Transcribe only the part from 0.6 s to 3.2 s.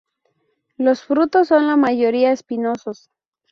Los frutos son la mayoría espinosos.